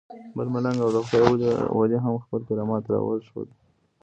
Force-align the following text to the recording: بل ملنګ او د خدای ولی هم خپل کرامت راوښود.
بل 0.35 0.47
ملنګ 0.53 0.77
او 0.83 0.89
د 0.95 0.97
خدای 1.07 1.53
ولی 1.79 1.97
هم 2.03 2.15
خپل 2.23 2.39
کرامت 2.47 2.83
راوښود. 2.91 3.49